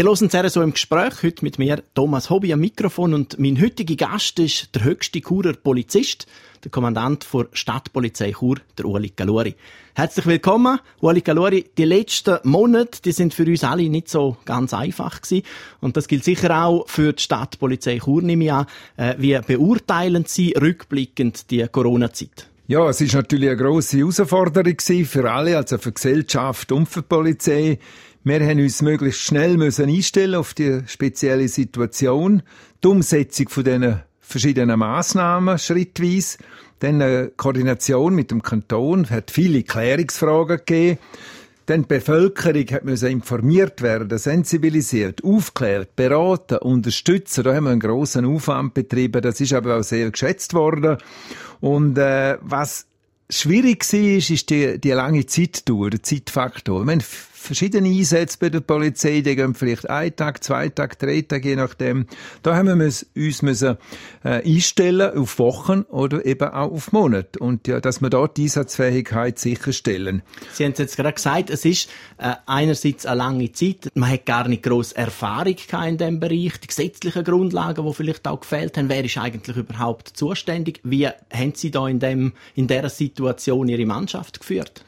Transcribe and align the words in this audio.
Ihr 0.00 0.06
hört 0.06 0.50
so 0.50 0.62
im 0.62 0.72
Gespräch 0.72 1.22
heute 1.22 1.44
mit 1.44 1.58
mir 1.58 1.82
Thomas 1.94 2.30
Hobby 2.30 2.54
am 2.54 2.60
Mikrofon 2.60 3.12
und 3.12 3.38
mein 3.38 3.60
heutiger 3.60 3.96
Gast 3.96 4.38
ist 4.38 4.74
der 4.74 4.84
höchste 4.84 5.20
Churer 5.20 5.52
Polizist, 5.52 6.26
der 6.64 6.70
Kommandant 6.70 7.26
der 7.34 7.48
Stadtpolizei 7.52 8.32
Chur, 8.32 8.56
der 8.78 8.86
Ueli 8.86 9.12
Galori. 9.14 9.54
Herzlich 9.94 10.24
willkommen, 10.24 10.80
Ueli 11.02 11.20
Galori. 11.20 11.66
Die 11.76 11.84
letzten 11.84 12.38
Monate, 12.44 13.02
die 13.02 13.12
sind 13.12 13.34
für 13.34 13.44
uns 13.44 13.62
alle 13.62 13.90
nicht 13.90 14.08
so 14.08 14.38
ganz 14.46 14.72
einfach 14.72 15.20
gewesen. 15.20 15.44
Und 15.82 15.98
das 15.98 16.08
gilt 16.08 16.24
sicher 16.24 16.64
auch 16.64 16.88
für 16.88 17.12
die 17.12 17.22
Stadtpolizei 17.22 17.98
Chur, 17.98 18.22
nehme 18.22 18.44
ich 18.44 18.52
an. 18.52 18.66
Äh, 18.96 19.16
wie 19.18 19.38
beurteilen 19.46 20.24
Sie 20.26 20.54
rückblickend 20.58 21.50
die 21.50 21.66
Corona-Zeit? 21.70 22.48
Ja, 22.70 22.88
es 22.88 23.00
ist 23.00 23.14
natürlich 23.14 23.48
eine 23.48 23.56
grosse 23.56 23.98
Herausforderung 23.98 24.76
für 24.78 25.28
alle, 25.28 25.56
also 25.56 25.76
für 25.76 25.90
Gesellschaft 25.90 26.70
und 26.70 26.86
für 26.86 27.00
die 27.00 27.08
Polizei. 27.08 27.80
Wir 28.22 28.40
haben 28.46 28.60
uns 28.60 28.80
möglichst 28.80 29.22
schnell 29.22 29.56
müssen 29.56 29.88
einstellen 29.88 30.36
auf 30.36 30.54
die 30.54 30.82
spezielle 30.86 31.48
Situation, 31.48 32.44
die 32.84 32.86
Umsetzung 32.86 33.48
von 33.48 33.64
diesen 33.64 34.02
verschiedenen 34.20 34.78
Massnahmen 34.78 35.58
schrittweise, 35.58 36.38
dann 36.78 37.02
eine 37.02 37.32
Koordination 37.36 38.14
mit 38.14 38.30
dem 38.30 38.40
Kanton, 38.40 39.10
hat 39.10 39.32
viele 39.32 39.64
Klärungsfragen 39.64 40.58
gegeben. 40.58 40.98
Dann 41.70 41.82
die 41.82 41.86
Bevölkerung 41.86 42.66
müssen 42.82 43.10
informiert 43.10 43.80
werden, 43.80 44.18
sensibilisiert, 44.18 45.22
aufklärt, 45.22 45.94
beraten, 45.94 46.58
unterstützen. 46.58 47.44
Da 47.44 47.54
haben 47.54 47.62
wir 47.62 47.70
einen 47.70 47.78
grossen 47.78 48.24
Aufwand 48.24 48.74
betrieben. 48.74 49.22
Das 49.22 49.40
ist 49.40 49.52
aber 49.52 49.78
auch 49.78 49.84
sehr 49.84 50.10
geschätzt 50.10 50.52
worden. 50.52 50.96
Und 51.60 51.96
äh, 51.96 52.38
was 52.40 52.86
schwierig 53.28 53.84
war, 53.92 54.00
ist 54.00 54.50
die, 54.50 54.80
die 54.80 54.90
lange 54.90 55.26
Zeitdauer, 55.26 55.90
der 55.90 56.02
Zeitfaktor. 56.02 56.84
Wir 56.84 56.90
haben 56.90 57.04
verschiedene 57.40 57.88
Einsätze 57.88 58.36
bei 58.38 58.50
der 58.50 58.60
Polizei, 58.60 59.22
die 59.22 59.34
gehen 59.34 59.54
vielleicht 59.54 59.88
ein 59.88 60.14
Tag, 60.14 60.44
zwei 60.44 60.68
Tage, 60.68 60.96
drei 60.96 61.22
Tage, 61.22 61.48
je 61.48 61.56
nachdem. 61.56 62.06
Da 62.42 62.54
haben 62.54 62.78
wir 62.78 62.84
uns 62.84 63.42
müssen, 63.42 63.78
äh, 64.24 64.46
einstellen 64.46 65.16
auf 65.16 65.38
Wochen 65.38 65.82
oder 65.88 66.24
eben 66.26 66.48
auch 66.48 66.70
auf 66.70 66.92
Monate. 66.92 67.38
Und 67.38 67.66
ja, 67.66 67.80
dass 67.80 68.02
wir 68.02 68.10
dort 68.10 68.36
die 68.36 68.44
Einsatzfähigkeit 68.44 69.38
sicherstellen. 69.38 70.22
Sie 70.52 70.64
haben 70.64 70.72
es 70.72 70.78
jetzt 70.78 70.96
gerade 70.96 71.14
gesagt, 71.14 71.50
es 71.50 71.64
ist 71.64 71.88
äh, 72.18 72.34
einerseits 72.46 73.06
eine 73.06 73.16
lange 73.16 73.50
Zeit, 73.52 73.90
man 73.94 74.10
hat 74.10 74.26
gar 74.26 74.46
nicht 74.46 74.62
grosse 74.62 74.96
Erfahrung 74.96 75.56
in 75.86 75.96
diesem 75.96 76.20
Bereich, 76.20 76.58
die 76.60 76.66
gesetzlichen 76.66 77.24
Grundlagen, 77.24 77.86
die 77.86 77.94
vielleicht 77.94 78.28
auch 78.28 78.40
gefehlt 78.40 78.76
haben, 78.76 78.90
wer 78.90 79.04
ist 79.04 79.16
eigentlich 79.16 79.56
überhaupt 79.56 80.08
zuständig? 80.08 80.80
Wie 80.84 81.06
haben 81.06 81.52
Sie 81.54 81.70
da 81.70 81.88
in, 81.88 82.00
dem, 82.00 82.32
in 82.54 82.66
dieser 82.66 82.90
Situation 82.90 83.68
Ihre 83.68 83.86
Mannschaft 83.86 84.40
geführt? 84.40 84.84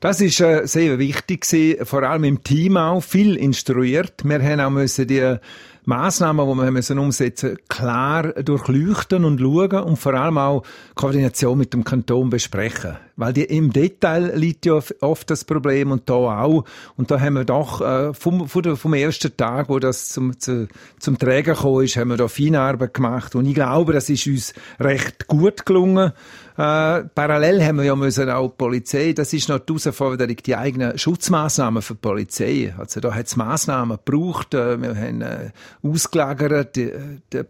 Das 0.00 0.20
ist 0.20 0.40
äh, 0.40 0.66
sehr 0.66 0.98
wichtig 0.98 1.42
gewesen, 1.42 1.86
vor 1.86 2.02
allem 2.02 2.24
im 2.24 2.42
Team 2.42 2.76
auch, 2.76 3.02
viel 3.02 3.36
instruiert. 3.36 4.22
Wir 4.24 4.42
haben 4.42 4.60
auch 4.60 4.70
müssen 4.70 5.06
die 5.06 5.36
Massnahmen, 5.84 6.48
die 6.48 6.62
wir 6.62 6.70
müssen 6.70 6.98
umsetzen 6.98 7.58
klar 7.68 8.32
durchleuchten 8.32 9.24
und 9.24 9.40
schauen 9.40 9.84
und 9.84 9.96
vor 9.96 10.14
allem 10.14 10.38
auch 10.38 10.62
Koordination 10.94 11.58
mit 11.58 11.72
dem 11.72 11.84
Kanton 11.84 12.30
besprechen. 12.30 12.96
Weil 13.16 13.32
die, 13.32 13.44
im 13.44 13.72
Detail 13.72 14.32
liegt 14.34 14.66
ja 14.66 14.80
oft 15.00 15.30
das 15.30 15.44
Problem 15.44 15.92
und 15.92 16.08
da 16.10 16.14
auch. 16.14 16.64
Und 16.96 17.10
da 17.10 17.20
haben 17.20 17.34
wir 17.34 17.44
doch 17.44 17.80
äh, 17.80 18.12
vom, 18.12 18.48
vom 18.48 18.94
ersten 18.94 19.36
Tag, 19.36 19.68
wo 19.68 19.78
das 19.78 20.08
zum, 20.08 20.38
zu, 20.40 20.68
zum 20.98 21.18
Träger 21.18 21.54
gekommen 21.54 21.84
ist, 21.84 21.96
haben 21.96 22.08
wir 22.08 22.16
da 22.16 22.26
feine 22.26 22.60
Arbeit 22.60 22.94
gemacht. 22.94 23.36
Und 23.36 23.46
ich 23.46 23.54
glaube, 23.54 23.92
das 23.92 24.10
ist 24.10 24.26
uns 24.26 24.52
recht 24.80 25.28
gut 25.28 25.64
gelungen. 25.64 26.12
Äh, 26.56 27.04
parallel 27.14 27.64
haben 27.64 27.78
wir 27.78 27.84
ja 27.84 27.96
müssen 27.96 28.30
auch 28.30 28.48
die 28.48 28.54
Polizei, 28.56 29.12
das 29.12 29.32
ist 29.32 29.48
noch 29.48 29.58
die 29.58 29.72
Herausforderung, 29.72 30.36
die 30.36 30.54
eigenen 30.54 30.96
Schutzmaßnahmen 30.96 31.82
für 31.82 31.94
die 31.94 32.00
Polizei. 32.00 32.74
Also 32.78 33.00
da 33.00 33.12
hat 33.12 33.26
es 33.26 33.34
Massnahmen 33.34 33.98
gebraucht. 34.04 34.54
Äh, 34.54 34.80
wir 34.80 34.94
haben 34.94 35.20
äh, 35.22 35.50
ausgelagert, 35.82 36.76
die, 36.76 36.90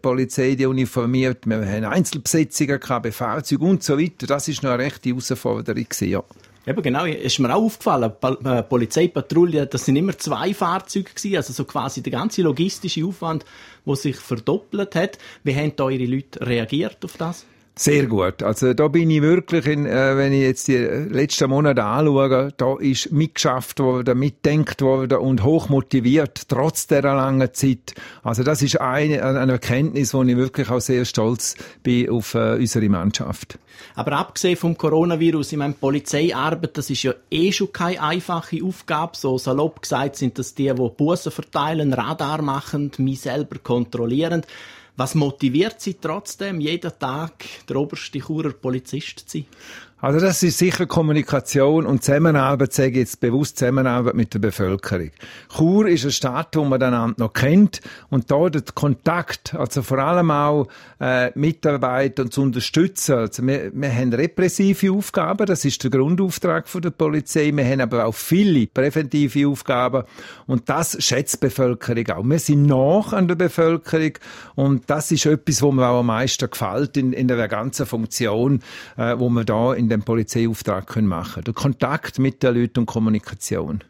Polizei, 0.01 0.55
die 0.55 0.65
uniformiert, 0.65 1.45
wir 1.45 1.65
haben 1.65 1.85
Einzelbesetzungen 1.85 2.79
gehabt, 2.79 3.03
bei 3.03 3.11
Fahrzeugen 3.11 3.69
und 3.69 3.83
so 3.83 3.97
weiter. 3.97 4.27
Das 4.27 4.47
ist 4.47 4.63
noch 4.63 4.71
eine 4.71 4.83
rechte 4.83 5.09
Herausforderung 5.09 5.83
gewesen, 5.83 6.09
ja. 6.09 6.23
Eben 6.67 6.81
genau, 6.81 7.05
ist 7.05 7.37
mir 7.37 7.53
auch 7.53 7.63
aufgefallen, 7.63 8.11
äh, 8.43 8.63
Polizeipatrouille, 8.63 9.67
das 9.67 9.85
sind 9.85 9.97
immer 9.97 10.17
zwei 10.17 10.51
Fahrzeuge 10.53 11.11
gewesen, 11.13 11.37
also 11.37 11.53
so 11.53 11.63
quasi 11.63 12.01
der 12.01 12.11
ganze 12.11 12.41
logistische 12.41 13.05
Aufwand, 13.05 13.45
der 13.85 13.95
sich 13.95 14.15
verdoppelt 14.15 14.95
hat. 14.95 15.19
Wie 15.43 15.55
haben 15.55 15.73
da 15.75 15.89
Ihre 15.89 16.05
Leute 16.05 16.41
reagiert 16.45 16.97
auf 17.05 17.17
das? 17.17 17.45
Sehr 17.77 18.05
gut. 18.05 18.41
Also 18.41 18.73
da 18.73 18.87
bin 18.87 19.09
ich 19.09 19.21
wirklich, 19.21 19.65
in, 19.65 19.85
äh, 19.85 20.15
wenn 20.15 20.31
ich 20.31 20.43
jetzt 20.43 20.69
die 20.69 20.77
letzten 20.77 21.49
Monate 21.49 21.83
anschaue, 21.83 22.53
da 22.55 22.77
ist 22.79 23.11
mitgeschafft 23.11 23.79
worden, 23.79 24.17
mitdenkt 24.17 24.81
worden 24.81 25.17
und 25.17 25.43
hochmotiviert, 25.43 26.47
trotz 26.47 26.87
der 26.87 27.01
langen 27.01 27.53
Zeit. 27.53 27.93
Also 28.23 28.43
das 28.43 28.61
ist 28.61 28.79
eine, 28.79 29.21
eine 29.23 29.51
Erkenntnis, 29.51 30.13
wo 30.13 30.23
ich 30.23 30.37
wirklich 30.37 30.69
auch 30.69 30.79
sehr 30.79 31.03
stolz 31.03 31.55
bin 31.83 32.09
auf 32.09 32.33
äh, 32.33 32.55
unsere 32.55 32.87
Mannschaft. 32.87 33.59
Aber 33.95 34.13
abgesehen 34.13 34.55
vom 34.55 34.77
Coronavirus, 34.77 35.51
ich 35.51 35.57
meine, 35.57 35.73
Polizeiarbeit, 35.73 36.77
das 36.77 36.89
ist 36.89 37.03
ja 37.03 37.13
eh 37.29 37.51
schon 37.51 37.73
keine 37.73 38.01
einfache 38.01 38.63
Aufgabe. 38.63 39.17
So 39.17 39.37
salopp 39.37 39.81
gesagt 39.81 40.15
sind 40.15 40.39
das 40.39 40.55
die, 40.55 40.73
die 40.73 40.89
Bussen 40.95 41.31
verteilen, 41.31 41.91
Radar 41.91 42.41
machen, 42.41 42.91
mich 42.99 43.19
selber 43.19 43.57
kontrollieren. 43.61 44.43
Was 44.97 45.13
motiviert 45.13 45.81
Sie 45.81 45.95
trotzdem, 45.95 46.61
jeden 46.61 46.91
Tag 46.97 47.43
der 47.67 47.75
oberste 47.75 48.19
Churer 48.19 48.53
Polizist 48.53 49.19
zu 49.19 49.39
sein? 49.39 49.45
Also 50.01 50.19
das 50.19 50.43
ist 50.43 50.57
sicher 50.57 50.87
Kommunikation 50.87 51.85
und 51.85 52.03
Zusammenarbeit, 52.03 52.73
sage 52.73 52.89
ich 52.89 52.95
jetzt 52.97 53.21
bewusst 53.21 53.57
Zusammenarbeit 53.57 54.13
mit 54.13 54.33
der 54.33 54.39
Bevölkerung. 54.39 55.11
Chur 55.55 55.87
ist 55.87 56.03
eine 56.03 56.11
Stadt, 56.11 56.53
wo 56.57 56.65
man 56.65 56.83
einander 56.83 57.15
noch 57.17 57.31
kennt 57.31 57.79
und 58.09 58.29
da 58.29 58.49
der 58.49 58.61
Kontakt, 58.73 59.55
also 59.55 59.81
vor 59.81 59.99
allem 59.99 60.31
auch 60.31 60.67
äh, 60.99 61.31
Mitarbeiter 61.35 62.29
zu 62.29 62.41
unterstützen. 62.41 63.15
Also 63.15 63.47
wir, 63.47 63.71
wir 63.73 63.95
haben 63.95 64.13
repressive 64.13 64.91
Aufgaben, 64.91 65.45
das 65.45 65.63
ist 65.63 65.81
der 65.81 65.91
Grundauftrag 65.91 66.67
von 66.67 66.81
der 66.81 66.91
Polizei. 66.91 67.51
Wir 67.53 67.65
haben 67.65 67.79
aber 67.79 68.05
auch 68.05 68.15
viele 68.15 68.67
präventive 68.67 69.47
Aufgaben 69.47 70.03
und 70.45 70.67
das 70.67 71.01
schätzt 71.01 71.35
die 71.35 71.47
Bevölkerung 71.47 72.09
auch. 72.09 72.23
Wir 72.25 72.39
sind 72.39 72.65
nach 72.65 73.13
an 73.13 73.29
der 73.29 73.35
Bevölkerung 73.35 74.11
und 74.55 74.89
das 74.89 75.11
ist 75.11 75.25
etwas, 75.25 75.61
wo 75.61 75.71
mir 75.71 75.87
auch 75.87 76.01
am 76.01 76.07
meisten 76.07 76.49
gefällt 76.49 76.97
in, 76.97 77.13
in 77.13 77.29
der 77.29 77.47
ganzen 77.47 77.85
Funktion, 77.85 78.59
äh, 78.97 79.17
wo 79.17 79.29
wir 79.29 79.45
da 79.45 79.73
in 79.73 79.84
in 79.85 79.89
dem 79.89 80.01
Polizeiauftrag 80.01 80.87
können 80.87 81.07
machen 81.07 81.43
Der 81.43 81.53
Kontakt 81.53 82.17
mit 82.17 82.41
den 82.41 82.55
Leuten 82.55 82.79
und 82.79 82.85
Kommunikation. 82.87 83.83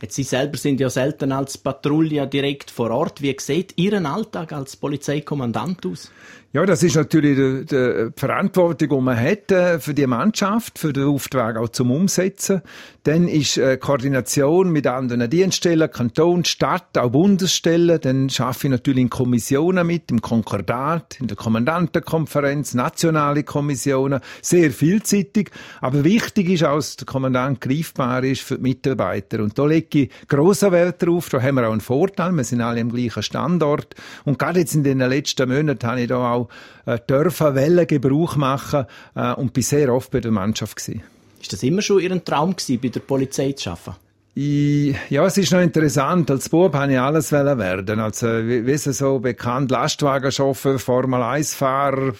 Jetzt 0.00 0.14
Sie 0.14 0.22
selber 0.22 0.56
sind 0.56 0.78
ja 0.78 0.88
selten 0.88 1.32
als 1.32 1.58
Patrouille 1.58 2.28
direkt 2.28 2.70
vor 2.70 2.90
Ort. 2.90 3.22
Wie 3.22 3.34
sieht 3.38 3.76
Ihren 3.76 4.06
Alltag 4.06 4.52
als 4.52 4.76
Polizeikommandant 4.76 5.84
aus? 5.84 6.12
Ja, 6.54 6.66
das 6.66 6.82
ist 6.82 6.96
natürlich 6.96 7.34
die, 7.34 7.64
die 7.64 8.10
Verantwortung, 8.14 8.90
die 8.90 9.00
man 9.02 9.18
hat 9.18 9.50
äh, 9.50 9.80
für 9.80 9.94
die 9.94 10.06
Mannschaft, 10.06 10.78
für 10.78 10.92
den 10.92 11.04
Auftrag 11.04 11.56
auch 11.56 11.70
zum 11.70 11.90
Umsetzen. 11.90 12.60
Dann 13.04 13.26
ist 13.26 13.56
äh, 13.56 13.78
Koordination 13.78 14.70
mit 14.70 14.86
anderen 14.86 15.30
Dienststellen, 15.30 15.90
Kanton, 15.90 16.44
Stadt, 16.44 16.98
auch 16.98 17.08
Bundesstellen. 17.08 17.98
Dann 18.02 18.28
schaffe 18.28 18.66
ich 18.66 18.70
natürlich 18.70 19.00
in 19.00 19.08
Kommissionen 19.08 19.86
mit, 19.86 20.10
im 20.10 20.20
Konkordat, 20.20 21.18
in 21.20 21.26
der 21.26 21.38
Kommandantenkonferenz, 21.38 22.74
nationale 22.74 23.44
Kommissionen, 23.44 24.20
sehr 24.42 24.72
vielseitig. 24.72 25.50
Aber 25.80 26.04
wichtig 26.04 26.50
ist 26.50 26.64
auch, 26.64 26.76
dass 26.76 26.96
der 26.96 27.06
Kommandant 27.06 27.62
greifbar 27.62 28.24
ist 28.24 28.42
für 28.42 28.56
die 28.56 28.62
Mitarbeiter. 28.62 29.40
Und 29.40 29.58
da 29.58 29.64
lege 29.64 30.00
ich 30.00 30.10
grossen 30.28 30.70
Wert 30.70 31.02
drauf. 31.02 31.30
Da 31.30 31.40
haben 31.40 31.54
wir 31.54 31.66
auch 31.66 31.72
einen 31.72 31.80
Vorteil. 31.80 32.30
Wir 32.32 32.44
sind 32.44 32.60
alle 32.60 32.82
am 32.82 32.92
gleichen 32.92 33.22
Standort. 33.22 33.94
Und 34.26 34.38
gerade 34.38 34.60
jetzt 34.60 34.74
in 34.74 34.84
den 34.84 34.98
letzten 34.98 35.48
Monaten 35.48 35.86
habe 35.86 36.02
ich 36.02 36.08
da 36.08 36.30
auch 36.30 36.41
äh, 36.86 36.98
dürfen, 37.08 37.54
wollen 37.54 37.86
Gebrauch 37.86 38.36
machen 38.36 38.86
äh, 39.14 39.32
und 39.34 39.52
bin 39.52 39.62
sehr 39.62 39.92
oft 39.92 40.10
bei 40.10 40.20
der 40.20 40.30
Mannschaft 40.30 40.76
gewesen. 40.76 41.02
Ist 41.40 41.52
das 41.52 41.62
immer 41.62 41.82
schon 41.82 42.00
Ihr 42.00 42.24
Traum 42.24 42.54
gewesen, 42.54 42.80
bei 42.80 42.88
der 42.88 43.00
Polizei 43.00 43.52
zu 43.52 43.70
arbeiten? 43.70 43.96
Ich, 44.34 44.96
ja, 45.10 45.26
es 45.26 45.36
ist 45.36 45.52
noch 45.52 45.60
interessant. 45.60 46.30
Als 46.30 46.48
Bub 46.48 46.72
habe 46.74 46.90
ich 46.90 46.98
alles 46.98 47.32
werden. 47.32 48.00
Also, 48.00 48.26
wie, 48.26 48.66
wie 48.66 48.78
so 48.78 49.18
bekannt, 49.18 49.70
Lastwagenchauffeur, 49.70 50.78
Formel-1-Fahrer, 50.78 52.14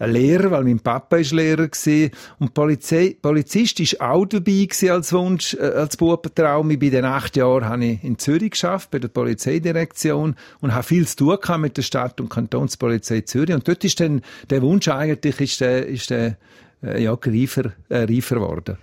Lehrer, 0.00 0.50
weil 0.50 0.64
mein 0.64 0.80
Papa 0.80 1.18
ist 1.18 1.32
Lehrer 1.32 1.68
gewesen. 1.68 2.12
Und 2.38 2.54
Polizei, 2.54 3.18
Polizist 3.20 3.80
ist 3.80 4.00
auch 4.00 4.24
dabei 4.24 4.66
als 4.88 5.12
Wunsch, 5.12 5.52
äh, 5.52 5.58
als 5.58 5.98
Bubentraum. 5.98 6.70
Ich 6.70 6.78
bin 6.78 6.90
den 6.90 7.04
acht 7.04 7.36
Jahren 7.36 7.66
habe 7.66 7.84
ich 7.84 8.02
in 8.02 8.18
Zürich 8.18 8.52
geschafft, 8.52 8.90
bei 8.90 8.98
der 8.98 9.08
Polizeidirektion 9.08 10.36
und 10.60 10.74
habe 10.74 10.84
viel 10.84 11.06
zu 11.06 11.16
tun 11.16 11.60
mit 11.60 11.76
der 11.76 11.82
Stadt- 11.82 12.18
und 12.18 12.30
Kantonspolizei 12.30 13.20
Zürich. 13.20 13.54
Und 13.54 13.68
dort 13.68 13.84
ist 13.84 14.00
dann 14.00 14.22
der 14.48 14.62
Wunsch 14.62 14.88
eigentlich, 14.88 15.38
ist 15.38 15.60
der, 15.60 15.86
ist 15.86 16.08
der, 16.08 16.38
äh, 16.82 17.02
ja, 17.02 17.12
reifer, 17.12 17.72
äh, 17.90 18.04
reifer 18.04 18.36
geworden. 18.36 18.78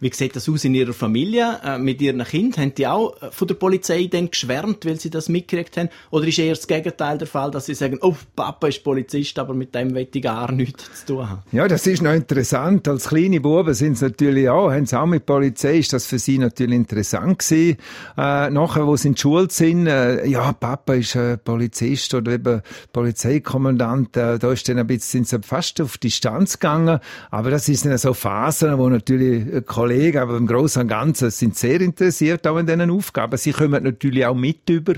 Wie 0.00 0.12
sieht 0.12 0.36
das 0.36 0.48
aus 0.48 0.64
in 0.64 0.74
Ihrer 0.74 0.92
Familie 0.92 1.60
äh, 1.64 1.78
mit 1.78 2.00
Ihren 2.00 2.22
Kindern? 2.24 2.62
Haben 2.62 2.74
die 2.74 2.86
auch 2.86 3.20
äh, 3.22 3.30
von 3.30 3.48
der 3.48 3.54
Polizei 3.54 4.08
dann 4.10 4.30
geschwärmt, 4.30 4.86
weil 4.86 4.98
sie 4.98 5.10
das 5.10 5.28
mitgekriegt 5.28 5.76
haben? 5.76 5.88
Oder 6.10 6.26
ist 6.26 6.38
eher 6.38 6.54
das 6.54 6.66
Gegenteil 6.66 7.18
der 7.18 7.26
Fall, 7.26 7.50
dass 7.50 7.66
sie 7.66 7.74
sagen, 7.74 7.98
oh, 8.00 8.14
Papa 8.34 8.68
ist 8.68 8.82
Polizist, 8.82 9.38
aber 9.38 9.54
mit 9.54 9.74
dem 9.74 9.94
will 9.94 10.08
ich 10.12 10.22
gar 10.22 10.52
nichts 10.52 11.04
zu 11.04 11.14
tun 11.14 11.28
haben? 11.28 11.42
Ja, 11.52 11.68
das 11.68 11.86
ist 11.86 12.02
noch 12.02 12.12
interessant. 12.12 12.88
Als 12.88 13.08
kleine 13.08 13.40
Buben 13.40 13.74
sind 13.74 13.98
sie 13.98 14.06
natürlich 14.06 14.48
auch, 14.48 14.70
haben 14.70 14.86
sie 14.86 14.98
auch 14.98 15.06
mit 15.06 15.26
Polizei, 15.26 15.78
ist 15.78 15.92
das 15.92 16.06
für 16.06 16.18
sie 16.18 16.38
natürlich 16.38 16.76
interessant 16.76 17.38
gewesen. 17.38 17.76
Äh, 18.16 18.50
nachher, 18.50 18.86
wo 18.86 18.96
sie 18.96 19.08
in 19.08 19.14
der 19.14 19.20
Schule 19.20 19.50
sind, 19.50 19.86
äh, 19.86 20.26
ja, 20.26 20.52
Papa 20.52 20.94
ist 20.94 21.14
äh, 21.14 21.36
Polizist 21.36 22.14
oder 22.14 22.32
eben 22.32 22.62
Polizeikommandant, 22.92 24.16
äh, 24.16 24.38
da 24.38 24.52
ist 24.52 24.68
dann 24.68 24.78
ein 24.78 24.86
bisschen, 24.86 25.24
sind 25.24 25.28
sie 25.28 25.46
fast 25.46 25.80
auf 25.80 25.98
Distanz 25.98 26.58
gegangen. 26.58 27.00
Aber 27.30 27.50
das 27.50 27.68
ist 27.68 27.84
dann 27.84 27.96
so 27.98 28.14
Phasen, 28.14 28.78
wo 28.78 28.88
natürlich 28.88 29.59
Kollegen, 29.62 30.18
aber 30.18 30.36
im 30.36 30.46
Großen 30.46 30.82
und 30.82 30.88
Ganzen 30.88 31.30
sind 31.30 31.56
sehr 31.56 31.80
interessiert 31.80 32.46
auch 32.46 32.58
in 32.58 32.66
diesen 32.66 32.90
Aufgaben. 32.90 33.36
Sie 33.36 33.52
kommen 33.52 33.82
natürlich 33.82 34.24
auch 34.26 34.34
mit 34.34 34.68
über, 34.68 34.94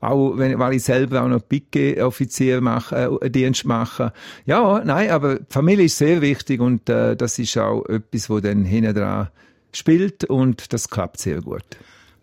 auch 0.00 0.36
wenn, 0.36 0.58
weil 0.58 0.74
ich 0.74 0.84
selber 0.84 1.22
auch 1.22 1.28
noch 1.28 1.46
Picke-Offizier 1.48 2.60
mache, 2.60 3.18
äh, 3.20 3.30
Dienst 3.30 3.64
mache. 3.64 4.12
Ja, 4.46 4.82
nein, 4.84 5.10
aber 5.10 5.36
die 5.36 5.44
Familie 5.48 5.86
ist 5.86 5.98
sehr 5.98 6.20
wichtig 6.20 6.60
und 6.60 6.88
äh, 6.88 7.16
das 7.16 7.38
ist 7.38 7.56
auch 7.58 7.84
etwas, 7.86 8.30
wo 8.30 8.40
dann 8.40 8.64
hinten 8.64 8.94
dran 8.94 9.28
spielt 9.72 10.24
und 10.24 10.72
das 10.72 10.88
klappt 10.88 11.18
sehr 11.18 11.40
gut. 11.40 11.64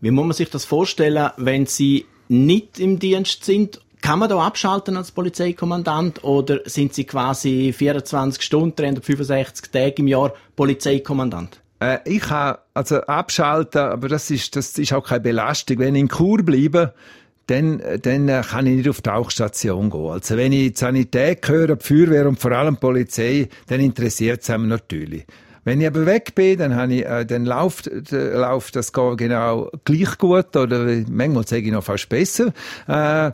Wie 0.01 0.11
muss 0.11 0.25
man 0.25 0.33
sich 0.33 0.49
das 0.49 0.65
vorstellen, 0.65 1.31
wenn 1.37 1.65
Sie 1.65 2.05
nicht 2.29 2.79
im 2.79 2.99
Dienst 2.99 3.43
sind? 3.43 3.81
Kann 4.01 4.19
man 4.19 4.29
da 4.29 4.39
abschalten 4.39 4.95
als 4.95 5.11
Polizeikommandant 5.11 6.23
oder 6.23 6.61
sind 6.65 6.93
Sie 6.93 7.03
quasi 7.03 7.73
24 7.75 8.41
Stunden, 8.41 8.75
365 8.75 9.71
Tage 9.71 9.95
im 9.97 10.07
Jahr 10.07 10.33
Polizeikommandant? 10.55 11.61
Äh, 11.79 11.99
ich 12.05 12.21
kann 12.21 12.57
also 12.73 13.01
abschalten, 13.01 13.81
aber 13.81 14.09
das 14.09 14.29
ist, 14.31 14.55
das 14.55 14.77
ist 14.77 14.93
auch 14.93 15.07
keine 15.07 15.21
Belastung. 15.21 15.79
Wenn 15.79 15.95
ich 15.95 16.01
in 16.01 16.07
Kur 16.07 16.43
bleibe, 16.43 16.93
dann, 17.47 17.81
dann 18.01 18.29
äh, 18.29 18.43
kann 18.47 18.67
ich 18.67 18.77
nicht 18.77 18.89
auf 18.89 18.97
die 18.97 19.09
Tauchstation 19.09 19.89
gehen. 19.89 20.07
Also 20.07 20.37
wenn 20.37 20.51
ich 20.51 20.73
die 20.73 20.77
Sanität 20.77 21.47
höre, 21.47 21.75
die 21.75 21.83
Feuerwehr 21.83 22.27
und 22.27 22.39
vor 22.39 22.51
allem 22.51 22.75
die 22.75 22.79
Polizei, 22.79 23.49
dann 23.67 23.79
interessiert 23.79 24.41
es 24.41 24.49
mich 24.49 24.59
natürlich. 24.59 25.25
Wenn 25.63 25.81
ich 25.81 25.87
aber 25.87 26.05
weg 26.05 26.35
bin, 26.35 26.57
dann, 26.57 26.75
habe 26.75 26.93
ich, 26.93 27.05
äh, 27.05 27.25
dann 27.25 27.45
läuft, 27.45 27.87
äh, 27.87 28.33
läuft 28.33 28.75
das 28.75 28.91
genau 28.93 29.69
gleich 29.83 30.17
gut 30.17 30.55
oder 30.55 30.85
manchmal 31.09 31.45
sage 31.45 31.63
ich 31.63 31.71
noch 31.71 31.83
fast 31.83 32.09
besser. 32.09 32.53
Äh, 32.87 33.31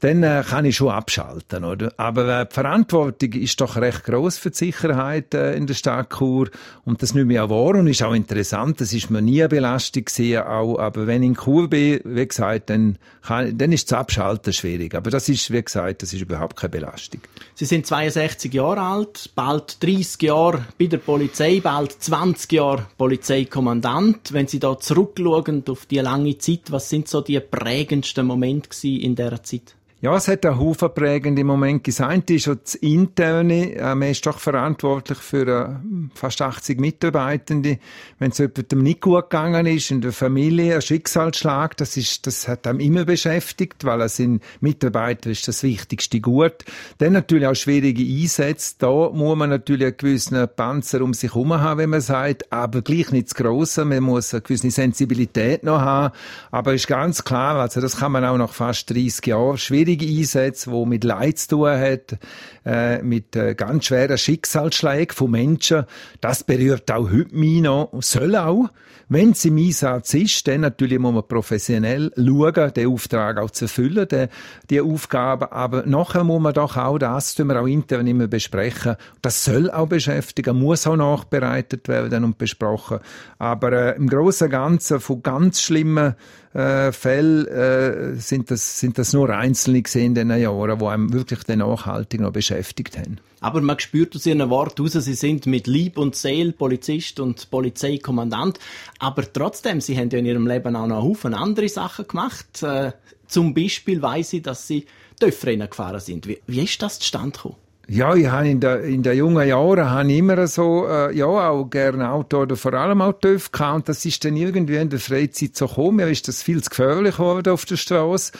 dann 0.00 0.22
äh, 0.22 0.44
kann 0.48 0.64
ich 0.64 0.76
schon 0.76 0.90
abschalten, 0.90 1.64
oder? 1.64 1.92
Aber 1.96 2.42
äh, 2.42 2.46
die 2.46 2.54
Verantwortung 2.54 3.32
ist 3.32 3.60
doch 3.60 3.76
recht 3.76 4.04
groß 4.04 4.38
für 4.38 4.50
die 4.50 4.56
Sicherheit 4.56 5.34
äh, 5.34 5.54
in 5.54 5.66
der 5.66 5.74
Stadt 5.74 6.10
Chur 6.10 6.50
und 6.84 7.02
das 7.02 7.14
nimmt 7.14 7.28
mich 7.28 7.40
auch 7.40 7.50
wahr 7.50 7.74
und 7.74 7.88
ist 7.88 8.02
auch 8.02 8.14
interessant. 8.14 8.80
Das 8.80 8.92
ist 8.92 9.10
mir 9.10 9.22
nie 9.22 9.42
eine 9.42 9.48
Belastung 9.48 10.04
gesehen, 10.04 10.42
auch. 10.42 10.78
Aber 10.78 11.08
wenn 11.08 11.22
ich 11.22 11.30
in 11.30 11.36
Chur 11.36 11.68
bin, 11.68 12.00
wie 12.04 12.26
gesagt, 12.26 12.70
dann, 12.70 12.96
kann, 13.22 13.58
dann 13.58 13.72
ist 13.72 13.90
das 13.90 13.98
Abschalten 13.98 14.52
schwierig. 14.52 14.94
Aber 14.94 15.10
das 15.10 15.28
ist, 15.28 15.50
wie 15.50 15.62
gesagt, 15.62 16.02
das 16.02 16.12
ist 16.12 16.20
überhaupt 16.20 16.54
keine 16.54 16.70
Belastung. 16.70 17.20
Sie 17.54 17.64
sind 17.64 17.84
62 17.84 18.54
Jahre 18.54 18.80
alt, 18.80 19.30
bald 19.34 19.82
30 19.82 20.22
Jahre 20.22 20.64
bei 20.78 20.86
der 20.86 20.98
Polizei, 20.98 21.60
bald 21.60 22.00
20 22.00 22.52
Jahre 22.52 22.86
Polizeikommandant. 22.96 24.32
Wenn 24.32 24.46
Sie 24.46 24.60
da 24.60 24.78
zurückschauen 24.78 25.64
auf 25.68 25.86
die 25.86 25.98
lange 25.98 26.38
Zeit, 26.38 26.70
was 26.70 26.88
sind 26.88 27.08
so 27.08 27.20
die 27.20 27.40
prägendsten 27.40 28.26
Momente 28.26 28.68
in 28.86 29.16
dieser 29.16 29.42
Zeit? 29.42 29.74
Ja, 30.00 30.14
es 30.14 30.28
hat 30.28 30.46
einen 30.46 30.60
Haufen 30.60 30.94
prägende 30.94 31.42
Momente 31.42 31.82
gesagt. 31.82 32.30
ist 32.30 32.44
schon 32.44 32.60
das 32.62 32.76
Interne. 32.76 33.74
Äh, 33.74 33.96
man 33.96 34.10
ist 34.10 34.24
doch 34.24 34.38
verantwortlich 34.38 35.18
für 35.18 35.48
äh, 35.48 36.08
fast 36.14 36.40
80 36.40 36.78
Mitarbeitende. 36.78 37.80
Wenn 38.20 38.30
es 38.30 38.38
jemandem 38.38 38.84
nicht 38.84 39.00
gut 39.00 39.28
gegangen 39.28 39.66
ist, 39.66 39.90
in 39.90 40.00
der 40.00 40.12
Familie, 40.12 40.76
ein 40.76 40.82
Schicksalsschlag, 40.82 41.76
das 41.78 41.96
ist, 41.96 42.28
das 42.28 42.46
hat 42.46 42.68
einem 42.68 42.78
immer 42.78 43.06
beschäftigt, 43.06 43.84
weil 43.84 44.02
es 44.02 44.14
sind 44.14 44.40
Mitarbeiter 44.60 45.30
ist 45.30 45.48
das 45.48 45.64
wichtigste 45.64 46.20
Gut. 46.20 46.64
Dann 46.98 47.14
natürlich 47.14 47.48
auch 47.48 47.56
schwierige 47.56 48.04
Einsätze. 48.04 48.76
Da 48.78 49.10
muss 49.10 49.36
man 49.36 49.50
natürlich 49.50 49.88
einen 49.88 49.96
gewissen 49.96 50.46
Panzer 50.54 51.02
um 51.02 51.12
sich 51.12 51.34
herum 51.34 51.60
haben, 51.60 51.78
wenn 51.78 51.90
man 51.90 52.02
sagt, 52.02 52.52
aber 52.52 52.82
gleich 52.82 53.10
nicht 53.10 53.30
zu 53.30 53.42
gross. 53.42 53.76
Man 53.78 54.04
muss 54.04 54.32
eine 54.32 54.42
gewisse 54.42 54.70
Sensibilität 54.70 55.64
noch 55.64 55.80
haben. 55.80 56.14
Aber 56.52 56.72
ist 56.72 56.86
ganz 56.86 57.24
klar, 57.24 57.56
also 57.56 57.80
das 57.80 57.96
kann 57.96 58.12
man 58.12 58.24
auch 58.24 58.38
nach 58.38 58.52
fast 58.52 58.88
30 58.90 59.26
Jahren 59.26 59.58
schwierig 59.58 59.87
schwierige 59.88 60.06
Einsätze, 60.06 60.70
die 60.70 60.86
mit 60.86 61.04
Leid 61.04 61.38
zu 61.38 61.48
tun 61.48 61.68
hat, 61.70 62.18
äh, 62.66 63.02
mit 63.02 63.34
äh, 63.36 63.54
ganz 63.54 63.86
schweren 63.86 64.18
Schicksalsschlägen 64.18 65.14
von 65.14 65.30
Menschen. 65.30 65.84
Das 66.20 66.44
berührt 66.44 66.90
auch 66.90 67.10
heute 67.10 67.34
mich 67.34 67.62
noch, 67.62 67.90
soll 68.00 68.36
auch. 68.36 68.68
Wenn 69.10 69.30
es 69.30 69.46
im 69.46 69.56
Einsatz 69.56 70.12
ist, 70.12 70.46
dann 70.46 70.60
natürlich 70.60 70.98
muss 70.98 71.14
man 71.14 71.26
professionell 71.26 72.12
schauen, 72.14 72.72
den 72.74 72.88
Auftrag 72.88 73.38
auch 73.38 73.50
zu 73.50 73.64
erfüllen, 73.64 74.06
die, 74.06 74.26
die 74.68 74.82
Aufgabe. 74.82 75.50
Aber 75.50 75.84
nachher 75.86 76.24
muss 76.24 76.42
man 76.42 76.52
doch 76.52 76.76
auch, 76.76 76.98
das 76.98 77.34
tun 77.34 77.46
wir 77.46 77.58
auch 77.58 77.66
intern 77.66 78.06
immer 78.06 78.26
besprechen, 78.26 78.96
das 79.22 79.46
soll 79.46 79.70
auch 79.70 79.88
beschäftigen, 79.88 80.58
muss 80.58 80.86
auch 80.86 80.96
nachbereitet 80.96 81.88
werden 81.88 82.24
und 82.24 82.36
besprochen. 82.36 82.98
Aber 83.38 83.72
äh, 83.72 83.96
im 83.96 84.10
Großen 84.10 84.48
und 84.48 84.50
Ganzen 84.50 85.00
von 85.00 85.22
ganz 85.22 85.62
schlimmen 85.62 86.14
äh, 86.58 86.92
Fälle 86.92 87.46
äh, 87.46 88.16
sind, 88.16 88.50
das, 88.50 88.80
sind 88.80 88.98
das 88.98 89.12
nur 89.12 89.30
einzelne 89.30 89.80
gesehen 89.80 90.16
in 90.16 90.28
den 90.28 90.30
Jahren, 90.30 90.78
die 90.78 90.84
einem 90.84 91.12
wirklich 91.12 91.44
den 91.44 91.60
nachhaltig 91.60 92.20
noch 92.20 92.32
beschäftigt 92.32 92.98
haben. 92.98 93.18
Aber 93.40 93.60
man 93.60 93.78
spürt 93.78 94.16
aus 94.16 94.26
Ihren 94.26 94.50
Worten 94.50 94.82
raus, 94.82 94.92
Sie 94.92 95.14
sind 95.14 95.46
mit 95.46 95.68
Lieb 95.68 95.96
und 95.96 96.16
Seele 96.16 96.52
Polizist 96.52 97.20
und 97.20 97.48
Polizeikommandant. 97.50 98.58
Aber 98.98 99.32
trotzdem, 99.32 99.80
Sie 99.80 99.96
haben 99.96 100.10
ja 100.10 100.18
in 100.18 100.26
Ihrem 100.26 100.46
Leben 100.48 100.74
auch 100.74 100.88
noch 100.88 101.02
Haufen 101.02 101.34
andere 101.34 101.68
Sachen 101.68 102.08
gemacht. 102.08 102.62
Äh, 102.62 102.92
zum 103.28 103.54
Beispiel 103.54 104.02
weiss 104.02 104.32
ich, 104.32 104.42
dass 104.42 104.66
Sie 104.66 104.86
Töpfrennen 105.20 105.70
gefahren 105.70 106.00
sind. 106.00 106.26
Wie, 106.26 106.40
wie 106.48 106.64
ist 106.64 106.82
das 106.82 106.98
zustande 106.98 107.36
gekommen? 107.36 107.67
Ja, 107.90 108.14
ich 108.14 108.26
habe 108.26 108.46
in 108.46 108.60
den 108.60 108.84
in 108.84 109.02
der 109.02 109.14
jungen 109.14 109.48
Jahren 109.48 109.88
habe 109.88 110.12
immer 110.12 110.46
so, 110.46 110.86
äh, 110.86 111.16
ja, 111.16 111.24
auch 111.24 111.70
gerne 111.70 112.10
Auto 112.10 112.42
oder 112.42 112.54
vor 112.54 112.74
allem 112.74 113.00
auch 113.00 113.14
TÜV 113.14 113.50
gehabt. 113.50 113.76
Und 113.76 113.88
das 113.88 114.04
ist 114.04 114.22
dann 114.26 114.36
irgendwie 114.36 114.76
in 114.76 114.90
der 114.90 114.98
Freizeit 114.98 115.56
so 115.56 115.66
gekommen. 115.66 115.96
Mir 115.96 116.08
ist 116.10 116.28
das 116.28 116.42
viel 116.42 116.62
zu 116.62 116.68
gefährlich 116.68 117.16
geworden 117.16 117.50
auf 117.50 117.64
der 117.64 117.76
Straße. 117.76 118.32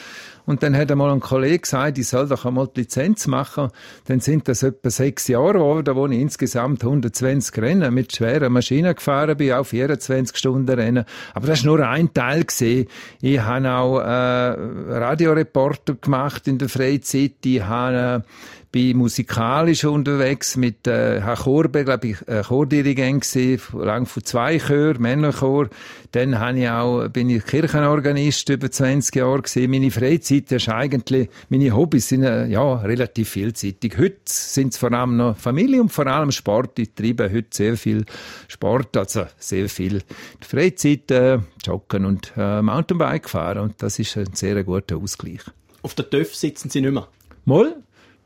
Und 0.45 0.63
dann 0.63 0.75
hat 0.75 0.91
einmal 0.91 1.11
ein 1.11 1.19
Kollege 1.19 1.59
gesagt, 1.59 1.97
ich 1.97 2.07
soll 2.07 2.27
doch 2.27 2.45
einmal 2.45 2.67
die 2.67 2.81
Lizenz 2.81 3.27
machen. 3.27 3.69
Dann 4.05 4.19
sind 4.19 4.47
das 4.47 4.63
etwa 4.63 4.89
sechs 4.89 5.27
Jahre 5.27 5.53
geworden, 5.53 5.95
wo 5.95 6.07
ich 6.07 6.19
insgesamt 6.19 6.83
120 6.83 7.57
Rennen 7.61 7.93
mit 7.93 8.15
schweren 8.15 8.53
Maschinen 8.53 8.95
gefahren 8.95 9.37
bin, 9.37 9.53
auch 9.53 9.65
24 9.65 10.35
Stunden 10.37 10.69
Rennen. 10.69 11.05
Aber 11.33 11.47
das 11.47 11.59
ist 11.59 11.65
nur 11.65 11.87
ein 11.87 12.13
Teil 12.13 12.45
gesehen. 12.45 12.87
Ich 13.21 13.39
habe 13.39 13.69
auch 13.69 13.99
äh, 13.99 14.03
Radioreporter 14.03 15.95
gemacht 15.95 16.47
in 16.47 16.57
der 16.57 16.69
Freizeit. 16.69 17.45
Ich 17.45 17.63
habe 17.63 18.23
äh, 18.25 18.29
bin 18.71 18.97
musikalisch 18.97 19.83
unterwegs 19.83 20.55
mit 20.55 20.85
äh, 20.85 21.21
Korbe, 21.37 21.85
glaube 21.85 22.09
ich, 22.09 22.27
äh, 22.27 22.43
Chordirigent 22.43 23.23
gewesen, 23.23 23.61
lang 23.79 24.05
von 24.05 24.23
zwei 24.23 24.59
Chör, 24.59 24.99
Männerchor. 24.99 25.69
Dann 26.11 26.39
habe 26.39 26.59
ich 26.59 26.69
auch, 26.69 27.07
bin 27.07 27.29
ich 27.29 27.45
Kirchenorganist 27.45 28.49
über 28.49 28.69
20 28.69 29.15
Jahre 29.15 29.41
gewesen. 29.41 29.71
Meine 29.71 29.91
Freizeit 29.91 30.28
ist 30.31 30.69
eigentlich, 30.69 31.29
meine 31.49 31.75
Hobbys 31.75 32.09
sind 32.09 32.23
äh, 32.23 32.47
ja 32.47 32.75
relativ 32.75 33.29
vielseitig. 33.29 33.97
Heute 33.97 34.19
sind 34.25 34.73
es 34.73 34.77
vor 34.77 34.91
allem 34.91 35.17
noch 35.17 35.37
Familie 35.37 35.81
und 35.81 35.89
vor 35.89 36.07
allem 36.07 36.31
Sport. 36.31 36.79
Ich 36.79 36.93
treibe 36.93 37.31
heute 37.31 37.47
sehr 37.51 37.77
viel 37.77 38.05
Sport, 38.47 38.95
also 38.97 39.25
sehr 39.37 39.69
viel 39.69 40.01
Freizeit, 40.41 41.11
äh, 41.11 41.39
Joggen 41.63 42.05
und 42.05 42.33
äh, 42.37 42.61
Mountainbike 42.61 43.29
fahren 43.29 43.59
und 43.59 43.83
das 43.83 43.99
ist 43.99 44.17
ein 44.17 44.33
sehr 44.33 44.63
guter 44.63 44.97
Ausgleich. 44.97 45.41
Auf 45.81 45.93
der 45.95 46.09
TÜV 46.09 46.35
sitzen 46.35 46.69
Sie 46.69 46.81
nicht 46.81 46.93
mehr? 46.93 47.07
Moll, 47.45 47.77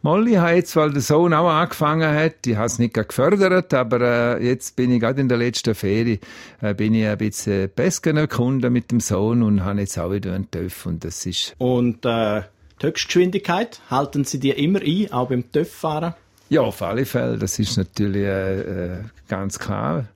Molly 0.06 0.34
hat 0.34 0.56
jetzt, 0.56 0.76
weil 0.76 0.92
der 0.92 1.02
Sohn 1.02 1.34
auch 1.34 1.48
angefangen 1.48 2.14
hat, 2.14 2.46
ich 2.46 2.58
habe 2.58 2.66
es 2.66 2.78
nicht 2.78 2.94
gefördert, 2.94 3.74
aber 3.74 4.02
äh, 4.38 4.46
jetzt 4.46 4.76
bin 4.76 4.92
ich 4.92 5.00
gerade 5.00 5.22
in 5.22 5.30
der 5.30 5.38
letzten 5.38 5.74
Ferie, 5.76 6.20
äh, 6.60 6.74
bin 6.74 6.94
ich 6.94 7.08
ein 7.08 7.18
bisschen 7.18 7.70
Pesken 7.70 8.18
erkunden 8.18 8.74
mit 8.74 8.92
dem 8.92 9.00
Sohn 9.00 9.42
und 9.42 9.64
habe 9.64 9.80
jetzt 9.80 9.98
auch 9.98 10.12
wieder 10.12 10.34
einen 10.34 10.52
TÜV 10.52 10.88
und 10.88 11.06
das 11.06 11.26
ist... 11.26 11.56
Und 11.58 12.06
äh, 12.06 12.42
die 12.82 12.88
Höchstgeschwindigkeit, 12.88 13.80
halten 13.90 14.26
Sie 14.26 14.42
die 14.42 14.50
immer 14.50 14.82
ein, 14.82 15.14
auch 15.14 15.30
beim 15.30 15.50
TÜV-Fahren? 15.50 16.16
Ja, 16.50 16.62
auf 16.62 16.82
alle 16.82 17.06
Fälle, 17.06 17.38
das 17.38 17.58
ist 17.60 17.78
natürlich 17.78 18.24
äh, 18.24 18.60
äh 18.60 18.98
ganz 19.30 19.58
klar. 19.58 20.10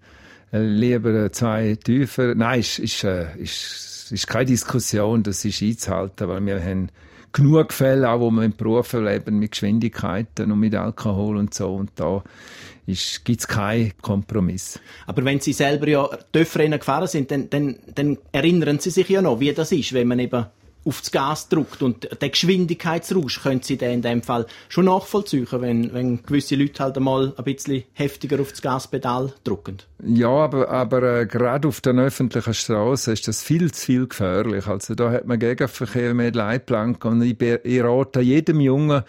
Lieber 0.52 1.32
zwei 1.32 1.78
tiefer, 1.82 2.36
nein, 2.36 2.60
ist, 2.60 2.80
ist, 2.80 3.06
äh, 3.06 3.28
ist, 4.08 4.12
ist 4.12 4.28
keine 4.28 4.46
Diskussion, 4.46 5.24
das 5.24 5.46
ist 5.46 5.62
einzuhalten, 5.62 6.28
weil 6.28 6.46
wir 6.46 6.64
haben 6.64 6.90
genug 7.34 7.74
Fälle, 7.74 8.10
auch 8.10 8.20
wo 8.20 8.32
wir 8.32 8.44
im 8.44 8.56
Beruf 8.56 8.94
erleben, 8.94 9.40
mit 9.40 9.52
Geschwindigkeiten 9.52 10.52
und 10.52 10.60
mit 10.60 10.74
Alkohol 10.76 11.38
und 11.38 11.54
so. 11.54 11.74
Und 11.76 11.92
da 11.96 12.24
gibt 12.86 13.42
es 13.42 13.48
keinen 13.48 13.94
Kompromiss. 14.02 14.80
Aber 15.06 15.24
wenn 15.26 15.40
Sie 15.40 15.54
selber 15.54 15.88
ja 15.88 16.10
Töpfrennen 16.32 16.80
gefahren 16.80 17.08
sind, 17.08 17.32
dann, 17.32 17.50
dann, 17.50 17.76
dann 17.94 18.18
erinnern 18.32 18.80
Sie 18.80 18.90
sich 18.90 19.10
ja 19.10 19.22
noch, 19.22 19.40
wie 19.40 19.54
das 19.54 19.72
ist, 19.72 19.94
wenn 19.94 20.08
man 20.08 20.20
eben 20.20 20.46
aufs 20.88 21.12
Gas 21.12 21.50
drückt 21.50 21.82
und 21.84 22.08
der 22.22 22.30
Geschwindigkeitsrausch 22.30 23.42
können 23.42 23.62
Sie 23.62 23.78
dann 23.78 23.92
in 23.92 24.02
dem 24.02 24.24
Fall 24.24 24.46
schon 24.70 24.86
nachvollziehen, 24.86 25.46
wenn, 25.52 25.94
wenn 25.94 26.24
gewisse 26.24 26.56
Leute 26.56 26.82
halt 26.82 26.96
einmal 26.96 27.34
ein 27.38 27.44
bisschen 27.44 27.84
heftiger 27.94 28.40
aufs 28.40 28.62
Gaspedal 28.62 29.34
drücken. 29.44 29.80
Ja, 30.04 30.30
aber, 30.30 30.70
aber 30.70 31.22
äh, 31.22 31.26
gerade 31.26 31.68
auf 31.68 31.82
den 31.82 31.98
öffentlichen 31.98 32.54
Straßen 32.54 33.14
ist 33.14 33.28
das 33.28 33.42
viel 33.42 33.72
zu 33.72 33.84
viel 33.84 34.08
gefährlich. 34.08 34.68
Also 34.68 34.94
da 34.94 35.10
hat 35.10 35.26
man 35.26 35.40
Gegenverkehr 35.40 36.14
mit 36.14 36.36
Leitplanken 36.36 37.14
und 37.14 37.22
ich, 37.24 37.42
ich 37.42 37.84
rate 37.84 38.22
jedem 38.22 38.60
Jungen, 38.60 39.02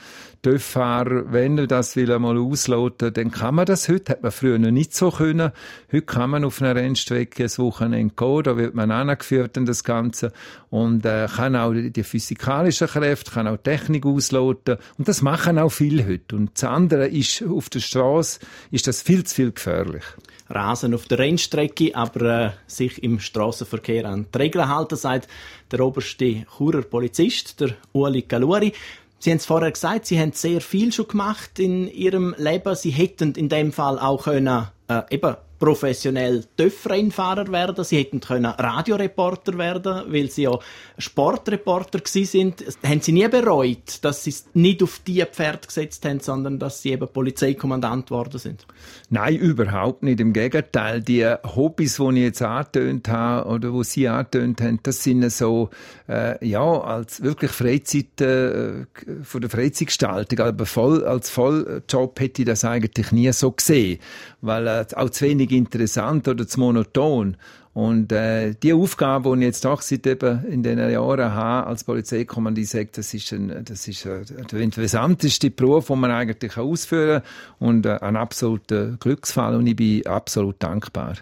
TÜV-Fahrer, 0.42 1.32
wenn 1.32 1.58
er 1.58 1.66
das 1.66 1.94
will 1.96 2.10
einmal 2.10 2.38
ausloten, 2.38 3.12
dann 3.12 3.30
kann 3.30 3.56
man 3.56 3.66
das. 3.66 3.88
Heute 3.88 4.12
hat 4.12 4.22
man 4.22 4.32
früher 4.32 4.58
noch 4.58 4.70
nicht 4.70 4.94
so 4.94 5.10
können. 5.10 5.52
Heute 5.92 6.06
kann 6.06 6.30
man 6.30 6.44
auf 6.44 6.62
einer 6.62 6.74
Rennstrecke 6.74 7.44
ein 7.44 7.58
Wochenende 7.58 8.14
gehen, 8.14 8.42
da 8.44 8.56
wird 8.56 8.74
man 8.74 8.90
angeführt 8.90 9.58
in 9.58 9.66
das 9.66 9.84
Ganze 9.84 10.32
und 10.70 11.04
äh, 11.04 11.26
kann 11.26 11.54
auch 11.54 11.74
die 11.74 12.02
physikalischen 12.02 12.86
Kräfte, 12.86 13.32
kann 13.32 13.46
auch 13.46 13.58
Technik 13.58 14.06
ausloten 14.06 14.78
und 14.96 15.06
das 15.06 15.20
machen 15.20 15.58
auch 15.58 15.70
viele 15.70 16.06
heute. 16.06 16.36
Und 16.36 16.52
das 16.54 16.64
andere 16.64 17.08
ist, 17.08 17.42
auf 17.42 17.68
der 17.68 17.80
Straße 17.80 18.40
ist 18.70 18.86
das 18.86 19.02
viel 19.02 19.24
zu 19.24 19.34
viel 19.34 19.52
gefährlich. 19.52 20.04
Rasen 20.50 20.94
auf 20.94 21.06
der 21.06 21.18
Rennstrecke, 21.18 21.94
aber 21.94 22.20
äh, 22.22 22.50
sich 22.66 23.02
im 23.02 23.20
Straßenverkehr 23.20 24.06
an 24.06 24.26
die 24.34 24.38
Regeln 24.38 24.68
halten, 24.68 24.96
sagt 24.96 25.28
der 25.70 25.80
oberste 25.80 26.46
Churer 26.56 26.82
Polizist, 26.82 27.60
der 27.60 27.70
Ueli 27.94 28.22
Galuri. 28.22 28.72
Sie 29.18 29.30
haben 29.30 29.38
es 29.38 29.46
vorher 29.46 29.72
gesagt, 29.72 30.06
Sie 30.06 30.18
haben 30.18 30.32
sehr 30.32 30.60
viel 30.60 30.92
schon 30.92 31.08
gemacht 31.08 31.58
in 31.58 31.88
Ihrem 31.88 32.34
Leben. 32.38 32.74
Sie 32.74 32.90
hätten 32.90 33.32
in 33.34 33.48
dem 33.48 33.72
Fall 33.72 33.98
auch 33.98 34.24
können, 34.24 34.68
äh, 34.88 35.02
eben 35.10 35.36
professionell 35.58 36.44
TÜV-Rennfahrer 36.56 37.50
werden. 37.50 37.84
Sie 37.84 37.98
hätten 37.98 38.20
können 38.20 38.46
Radioreporter 38.46 39.58
werden, 39.58 40.12
weil 40.12 40.30
sie 40.30 40.42
ja 40.42 40.58
Sportreporter 40.98 41.98
gewesen 42.00 42.24
sind. 42.24 42.64
Haben 42.84 43.00
Sie 43.00 43.12
nie 43.12 43.28
bereut, 43.28 44.02
dass 44.02 44.24
Sie 44.24 44.30
es 44.30 44.46
nicht 44.54 44.82
auf 44.82 45.00
die 45.06 45.24
Pferd 45.24 45.66
gesetzt 45.66 46.04
haben, 46.04 46.20
sondern 46.20 46.58
dass 46.58 46.82
Sie 46.82 46.90
eben 46.90 47.08
Polizeikommandant 47.08 48.06
geworden 48.06 48.38
sind? 48.38 48.66
Nein, 49.10 49.36
überhaupt 49.36 50.02
nicht. 50.02 50.20
Im 50.20 50.32
Gegenteil, 50.32 51.02
die 51.02 51.24
Hobbys, 51.26 51.96
die 51.96 52.08
ich 52.14 52.22
jetzt 52.22 52.42
angetönt 52.42 53.08
habe 53.08 53.48
oder 53.48 53.72
wo 53.72 53.82
Sie 53.82 54.08
angetönt 54.08 54.60
haben, 54.60 54.80
das 54.82 55.02
sind 55.02 55.28
so, 55.30 55.70
äh, 56.08 56.44
ja, 56.46 56.62
als 56.62 57.22
wirklich 57.22 57.50
Freizeit, 57.50 58.20
äh, 58.20 58.86
von 59.22 59.40
der 59.40 59.50
Freizeitgestaltung, 59.50 60.40
aber 60.40 60.66
voll, 60.66 61.04
als 61.04 61.30
Volljob 61.30 62.20
hätte 62.20 62.42
ich 62.42 62.46
das 62.46 62.64
eigentlich 62.64 63.12
nie 63.12 63.32
so 63.32 63.50
gesehen, 63.52 63.98
weil 64.40 64.66
äh, 64.66 64.86
auch 64.94 65.10
zu 65.10 65.24
wenig 65.24 65.47
interessant 65.52 66.28
oder 66.28 66.46
zu 66.46 66.60
monoton. 66.60 67.36
Und 67.74 68.10
äh, 68.10 68.54
die 68.60 68.72
Aufgabe, 68.72 69.36
die 69.36 69.42
ich 69.42 69.46
jetzt 69.46 69.64
doch 69.64 69.82
seit 69.82 70.06
eben 70.06 70.44
in 70.46 70.64
den 70.64 70.78
Jahren 70.78 71.32
habe 71.32 71.68
als 71.68 71.84
Polizeikommandant, 71.84 72.96
das 72.96 73.14
ist, 73.14 73.32
ein, 73.32 73.64
das 73.64 73.86
ist 73.86 74.04
ein, 74.04 74.24
der 74.50 74.60
interessanteste 74.60 75.50
Beruf, 75.50 75.86
den 75.86 76.00
man 76.00 76.10
eigentlich 76.10 76.56
ausführen 76.56 77.22
kann 77.22 77.68
und 77.68 77.86
äh, 77.86 77.98
ein 78.00 78.16
absoluter 78.16 78.96
Glücksfall 78.98 79.54
und 79.54 79.66
ich 79.68 79.76
bin 79.76 80.04
absolut 80.06 80.56
dankbar. 80.58 81.14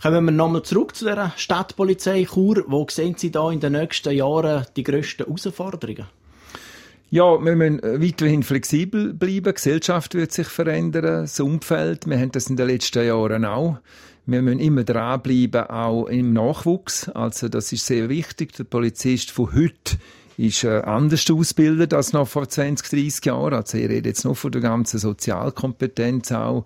Kommen 0.00 0.24
wir 0.24 0.32
nochmal 0.32 0.62
zurück 0.62 0.96
zu 0.96 1.04
der 1.04 1.34
Stadtpolizei 1.36 2.24
Chur. 2.24 2.64
Wo 2.66 2.86
sehen 2.88 3.16
Sie 3.18 3.30
da 3.30 3.50
in 3.50 3.60
den 3.60 3.72
nächsten 3.74 4.14
Jahren 4.14 4.64
die 4.74 4.82
grössten 4.82 5.26
Herausforderungen? 5.26 6.06
Ja, 7.12 7.44
wir 7.44 7.56
müssen 7.56 7.82
weiterhin 7.82 8.44
flexibel 8.44 9.12
bleiben. 9.12 9.46
Die 9.46 9.54
Gesellschaft 9.54 10.14
wird 10.14 10.30
sich 10.30 10.46
verändern, 10.46 11.22
das 11.22 11.40
Umfeld. 11.40 12.06
Wir 12.06 12.16
haben 12.16 12.30
das 12.30 12.46
in 12.46 12.54
den 12.54 12.68
letzten 12.68 13.04
Jahren 13.04 13.44
auch. 13.44 13.78
Wir 14.26 14.42
müssen 14.42 14.60
immer 14.60 14.84
dranbleiben, 14.84 15.64
auch 15.64 16.06
im 16.06 16.32
Nachwuchs. 16.32 17.08
Also 17.08 17.48
das 17.48 17.72
ist 17.72 17.84
sehr 17.84 18.08
wichtig. 18.08 18.52
Der 18.52 18.62
Polizist 18.62 19.32
von 19.32 19.52
heute 19.52 19.98
ist 20.36 20.62
äh, 20.62 20.82
anders 20.82 21.28
ausgebildet 21.28 21.94
als 21.94 22.12
noch 22.12 22.28
vor 22.28 22.48
20, 22.48 22.88
30 22.88 23.24
Jahren. 23.24 23.54
Also 23.54 23.76
ich 23.76 23.88
rede 23.88 24.08
jetzt 24.08 24.24
nur 24.24 24.36
von 24.36 24.52
der 24.52 24.60
ganzen 24.60 25.00
Sozialkompetenz 25.00 26.30
auch 26.30 26.64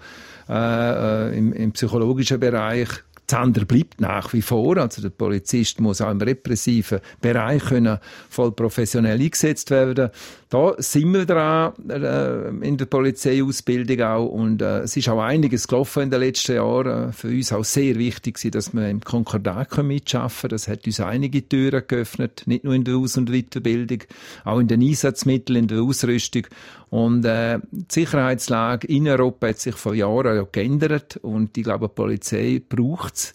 äh, 0.51 1.31
äh 1.31 1.39
im, 1.39 1.55
im 1.55 1.73
psychologischen 1.73 2.39
Bereich 2.39 2.91
das 3.27 3.39
andere 3.39 3.65
bleibt 3.65 4.01
nach 4.01 4.33
wie 4.33 4.43
vor. 4.43 4.77
Also 4.77 5.01
der 5.01 5.11
Polizist 5.11 5.81
muss 5.81 6.01
auch 6.01 6.11
im 6.11 6.21
repressiven 6.21 7.01
Bereich 7.21 7.65
können 7.65 7.99
voll 8.29 8.53
professionell 8.53 9.21
eingesetzt 9.21 9.71
werden. 9.71 10.11
Da 10.55 10.77
sind 10.79 11.13
wir 11.13 11.27
dran 11.27 11.73
äh, 11.91 12.49
in 12.65 12.77
der 12.77 12.87
Polizeiausbildung 12.87 14.01
auch 14.03 14.27
und 14.27 14.63
äh, 14.63 14.83
es 14.83 14.97
ist 14.97 15.09
auch 15.09 15.21
einiges 15.21 15.67
gelaufen 15.67 16.05
in 16.05 16.11
den 16.13 16.21
letzten 16.21 16.55
Jahren. 16.55 17.13
Für 17.13 17.27
uns 17.27 17.53
auch 17.53 17.65
sehr 17.65 17.97
wichtig, 17.97 18.39
dass 18.53 18.73
wir 18.73 18.89
im 18.89 19.01
Konkordat 19.01 19.77
mitschaffen. 19.83 20.51
Das 20.51 20.69
hat 20.69 20.87
uns 20.87 21.01
einige 21.01 21.49
Türen 21.49 21.83
geöffnet, 21.89 22.45
nicht 22.47 22.63
nur 22.63 22.75
in 22.75 22.85
der 22.85 22.95
Aus- 22.95 23.17
und 23.17 23.33
Weiterbildung, 23.33 24.05
auch 24.45 24.61
in 24.61 24.69
den 24.69 24.81
Einsatzmitteln, 24.81 25.59
in 25.59 25.67
der 25.67 25.83
Ausrüstung. 25.83 26.47
Und 26.89 27.25
äh, 27.25 27.59
die 27.73 27.87
Sicherheitslage 27.89 28.87
in 28.87 29.09
Europa 29.09 29.49
hat 29.49 29.59
sich 29.59 29.75
vor 29.75 29.97
Jahren 29.97 30.37
ja 30.37 30.47
geändert 30.53 31.17
und 31.17 31.59
ich 31.59 31.65
glaube, 31.65 31.89
die 31.89 31.95
Polizei 31.95 32.63
braucht 32.69 33.15
es 33.15 33.33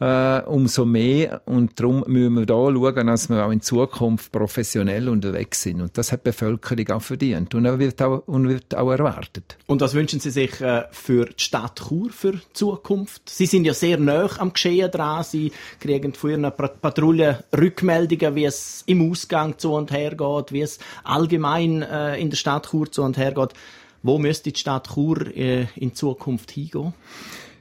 äh, 0.00 0.40
umso 0.42 0.84
mehr. 0.84 1.42
Und 1.46 1.78
darum 1.78 2.04
müssen 2.06 2.34
wir 2.34 2.46
da 2.46 2.54
schauen, 2.54 3.06
dass 3.06 3.28
wir 3.28 3.44
auch 3.44 3.50
in 3.50 3.60
Zukunft 3.60 4.32
professionell 4.32 5.08
unterwegs 5.08 5.62
sind. 5.62 5.80
Und 5.80 5.98
das 5.98 6.12
hat 6.12 6.20
die 6.20 6.30
Bevölkerung 6.30 6.88
auch 6.90 7.02
verdient 7.02 7.54
und 7.54 7.64
wird 7.78 8.00
auch, 8.02 8.22
und 8.26 8.48
wird 8.48 8.74
auch 8.74 8.90
erwartet. 8.90 9.56
Und 9.66 9.80
was 9.80 9.94
wünschen 9.94 10.20
Sie 10.20 10.30
sich 10.30 10.60
äh, 10.60 10.84
für 10.90 11.26
die 11.26 11.42
Stadt 11.42 11.80
Chur 11.88 12.10
für 12.10 12.32
die 12.32 12.52
Zukunft? 12.52 13.28
Sie 13.28 13.46
sind 13.46 13.64
ja 13.64 13.74
sehr 13.74 13.98
nah 13.98 14.28
am 14.38 14.52
Geschehen 14.52 14.90
dran. 14.90 15.24
Sie 15.24 15.52
kriegen 15.80 16.14
von 16.14 16.30
Ihren 16.30 16.52
Patrouillen 16.52 17.36
Rückmeldungen, 17.56 18.34
wie 18.34 18.44
es 18.44 18.82
im 18.86 19.10
Ausgang 19.10 19.58
zu 19.58 19.72
und 19.72 19.90
her 19.90 20.14
geht, 20.14 20.52
wie 20.52 20.62
es 20.62 20.78
allgemein 21.04 21.82
äh, 21.82 22.16
in 22.18 22.30
der 22.30 22.36
Stadt 22.36 22.70
Chur 22.70 22.90
zu 22.90 23.02
und 23.02 23.16
her 23.16 23.32
geht. 23.32 23.54
Wo 24.02 24.18
müsste 24.18 24.52
die 24.52 24.58
Stadt 24.58 24.88
Chur 24.94 25.26
äh, 25.36 25.66
in 25.74 25.94
Zukunft 25.94 26.52
hingehen? 26.52 26.94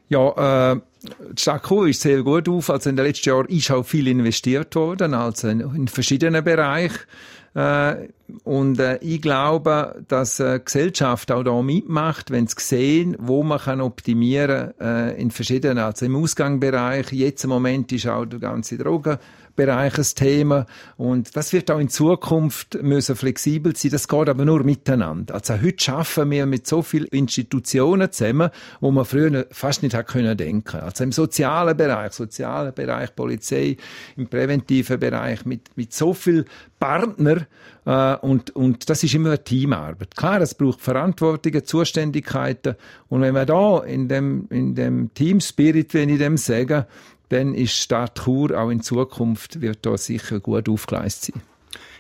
Ja, 0.09 0.73
äh, 0.73 0.79
die 1.31 1.41
Stadt 1.41 1.67
Chur 1.67 1.87
ist 1.87 2.01
sehr 2.01 2.23
gut 2.23 2.47
auf. 2.49 2.69
Also 2.69 2.89
in 2.89 2.95
den 2.95 3.05
letzten 3.05 3.29
Jahren 3.29 3.47
ist 3.47 3.71
auch 3.71 3.83
viel 3.83 4.07
investiert 4.07 4.75
worden, 4.75 5.13
also 5.13 5.47
in, 5.47 5.59
in 5.59 5.87
verschiedenen 5.87 6.43
Bereichen. 6.43 6.99
Äh, 7.55 8.07
und 8.43 8.79
äh, 8.79 8.97
ich 8.97 9.21
glaube, 9.21 10.03
dass 10.07 10.39
äh, 10.39 10.59
Gesellschaft 10.63 11.31
auch 11.31 11.43
da 11.43 11.61
mitmacht, 11.61 12.29
wenn 12.31 12.47
sie 12.47 12.55
sehen, 12.59 13.15
wo 13.19 13.43
man 13.43 13.59
kann 13.59 13.81
optimieren 13.81 14.73
äh, 14.79 15.19
in 15.19 15.31
verschiedenen, 15.31 15.77
also 15.79 16.05
im 16.05 16.15
Ausgangsbereich. 16.15 17.11
Jetzt 17.13 17.45
im 17.45 17.51
Moment 17.51 17.91
ist 17.91 18.07
auch 18.07 18.25
der 18.25 18.39
ganze 18.39 18.77
Drogen 18.77 19.17
Bereich 19.57 19.97
ein 19.97 20.05
Thema. 20.15 20.65
Und 20.95 21.35
das 21.35 21.51
wird 21.51 21.69
auch 21.71 21.79
in 21.79 21.89
Zukunft 21.89 22.81
müssen 22.81 23.15
flexibel 23.17 23.75
sein. 23.75 23.91
Das 23.91 24.07
geht 24.07 24.29
aber 24.29 24.45
nur 24.45 24.63
miteinander. 24.63 25.33
Also 25.33 25.59
heute 25.59 25.83
schaffen 25.83 26.31
wir 26.31 26.45
mit 26.45 26.67
so 26.67 26.83
vielen 26.83 27.07
Institutionen 27.07 28.09
zusammen, 28.11 28.51
wo 28.79 28.91
man 28.91 29.03
früher 29.03 29.47
fast 29.51 29.83
nicht 29.83 29.95
hat 29.95 30.07
können 30.07 30.37
denken. 30.37 30.79
Also 30.79 31.03
im 31.03 31.11
sozialen 31.11 31.75
Bereich, 31.75 32.13
sozialen 32.13 32.73
Bereich, 32.73 33.13
Polizei, 33.15 33.77
im 34.15 34.27
präventiven 34.27 34.99
Bereich, 34.99 35.43
mit, 35.43 35.71
mit 35.75 35.91
so 35.91 36.13
viel 36.13 36.45
Partner, 36.79 37.47
äh, 37.87 38.16
und, 38.21 38.55
und 38.55 38.89
das 38.89 39.03
ist 39.03 39.13
immer 39.13 39.29
eine 39.29 39.43
Teamarbeit. 39.43 40.15
Klar, 40.15 40.41
es 40.41 40.55
braucht 40.55 40.81
Verantwortungen, 40.81 41.65
Zuständigkeiten. 41.65 42.75
Und 43.09 43.21
wenn 43.21 43.33
wir 43.33 43.45
da 43.45 43.79
in 43.79 44.07
dem, 44.07 44.47
in 44.49 44.75
dem 44.75 45.13
Team 45.13 45.39
Spirit, 45.39 45.93
wenn 45.93 46.09
ich 46.09 46.19
dem 46.19 46.37
sage, 46.37 46.87
dann 47.29 47.53
ist 47.53 47.73
Stadt 47.73 48.19
Chur 48.23 48.57
auch 48.57 48.69
in 48.69 48.81
Zukunft 48.81 49.61
wird 49.61 49.85
da 49.85 49.97
sicher 49.97 50.39
gut 50.39 50.69
aufgeleistet 50.69 51.35
sein. 51.35 51.43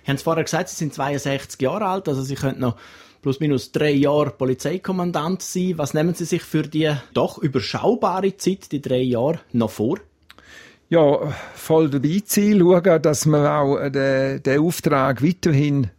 Sie 0.03 0.11
haben 0.11 0.15
es 0.15 0.23
vorher 0.23 0.43
gesagt, 0.43 0.69
Sie 0.69 0.77
sind 0.77 0.93
62 0.93 1.61
Jahre 1.61 1.85
alt, 1.85 2.07
also 2.07 2.21
Sie 2.21 2.35
könnten 2.35 2.61
noch 2.61 2.77
plus 3.21 3.41
minus 3.41 3.73
drei 3.73 3.91
Jahre 3.91 4.31
Polizeikommandant 4.31 5.41
sein. 5.41 5.73
Was 5.75 5.93
nehmen 5.93 6.13
Sie 6.13 6.23
sich 6.23 6.43
für 6.43 6.63
die 6.63 6.93
doch 7.13 7.37
überschaubare 7.37 8.37
Zeit, 8.37 8.71
die 8.71 8.81
drei 8.81 9.01
Jahre, 9.01 9.41
noch 9.51 9.71
vor? 9.71 9.99
Ja, 10.89 11.33
voll 11.53 11.89
dabei 11.89 12.21
sein, 12.25 12.59
schauen, 12.59 13.01
dass 13.01 13.25
wir 13.25 13.53
auch 13.53 13.89
den, 13.89 14.41
den 14.41 14.59
Auftrag 14.61 15.21
weiterhin 15.21 15.91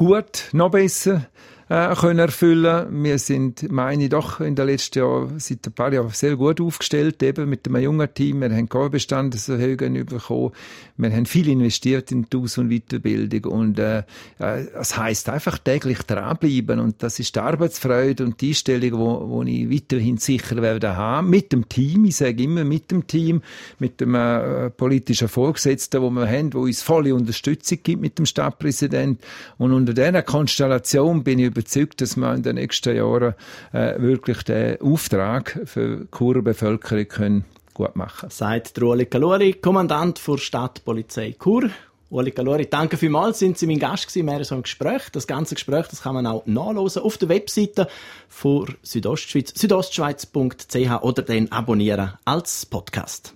gut, 0.00 0.48
noch 0.52 0.70
besser 0.70 1.26
äh, 1.70 1.94
können 1.94 2.18
erfüllen. 2.18 3.04
Wir 3.04 3.18
sind, 3.18 3.70
meine 3.70 4.02
ich, 4.02 4.08
doch 4.10 4.40
in 4.40 4.56
den 4.56 4.66
letzten 4.66 4.98
Jahren 4.98 5.38
seit 5.38 5.64
ein 5.66 5.72
paar 5.72 5.92
Jahren 5.92 6.10
sehr 6.10 6.36
gut 6.36 6.60
aufgestellt, 6.60 7.22
eben 7.22 7.48
mit 7.48 7.66
einem 7.66 7.80
jungen 7.80 8.12
Team. 8.12 8.40
Wir 8.40 8.50
haben 8.50 8.68
keine 8.68 8.90
Bestandeserhöhungen 8.90 10.04
bekommen. 10.04 10.50
Wir 10.96 11.12
haben 11.12 11.26
viel 11.26 11.48
investiert 11.48 12.10
in 12.10 12.26
die 12.28 12.36
Aus- 12.36 12.58
und 12.58 12.70
Weiterbildung 12.70 13.52
und 13.52 13.78
äh, 13.78 14.00
äh, 14.38 14.66
das 14.74 14.98
heißt 14.98 15.28
einfach 15.28 15.58
täglich 15.58 16.02
dranbleiben 16.02 16.80
und 16.80 17.02
das 17.02 17.20
ist 17.20 17.36
die 17.36 17.40
Arbeitsfreude 17.40 18.24
und 18.24 18.40
die 18.40 18.48
Einstellung, 18.48 18.98
wo, 18.98 19.28
wo 19.28 19.42
ich 19.44 19.70
weiterhin 19.70 20.18
sicher 20.18 20.60
werde 20.60 20.96
haben 20.96 21.30
mit 21.30 21.52
dem 21.52 21.68
Team. 21.68 22.04
Ich 22.04 22.16
sage 22.16 22.42
immer 22.42 22.64
mit 22.64 22.90
dem 22.90 23.06
Team, 23.06 23.42
mit 23.78 24.00
dem 24.00 24.16
äh, 24.16 24.70
politischen 24.70 25.28
Vorgesetzten, 25.28 26.02
wo 26.02 26.10
wir 26.10 26.26
haben, 26.26 26.52
wo 26.52 26.62
uns 26.62 26.82
volle 26.82 27.14
Unterstützung 27.14 27.78
gibt 27.82 28.02
mit 28.02 28.18
dem 28.18 28.26
Stadtpräsident 28.26 29.20
und 29.56 29.72
unter 29.72 29.94
dieser 29.94 30.22
Konstellation 30.22 31.22
bin 31.22 31.38
ich 31.38 31.46
über 31.46 31.59
überzeugt, 31.60 32.00
dass 32.00 32.16
wir 32.16 32.34
in 32.34 32.42
den 32.42 32.56
nächsten 32.56 32.96
Jahren 32.96 33.34
äh, 33.72 34.00
wirklich 34.00 34.42
den 34.42 34.80
Auftrag 34.80 35.60
für 35.64 35.98
die 35.98 36.16
Churer 36.16 36.42
Bevölkerung 36.42 37.08
können 37.08 37.44
gut 37.74 37.96
machen 37.96 38.30
Sagt 38.30 38.80
Ruoli 38.80 39.06
Kaluri, 39.06 39.54
Kommandant 39.54 40.20
der 40.26 40.38
Stadtpolizei 40.38 41.36
Chur. 41.42 41.70
Uli 42.10 42.32
Galori, 42.32 42.66
danke 42.68 42.96
vielmals, 42.96 43.38
sind 43.38 43.56
Sie 43.56 43.68
mein 43.68 43.78
Gast 43.78 44.08
gewesen, 44.08 44.26
mehr 44.26 44.44
so 44.44 44.56
ein 44.56 44.62
Gespräch. 44.62 45.10
Das 45.12 45.28
ganze 45.28 45.54
Gespräch, 45.54 45.86
das 45.86 46.02
kann 46.02 46.14
man 46.14 46.26
auch 46.26 46.44
nachlesen 46.44 47.02
auf 47.02 47.16
der 47.18 47.28
Webseite 47.28 47.86
von 48.28 48.66
Südostschweiz, 48.82 49.52
südostschweiz.ch 49.54 51.02
oder 51.02 51.22
dann 51.22 51.52
abonnieren 51.52 52.14
als 52.24 52.66
Podcast. 52.66 53.34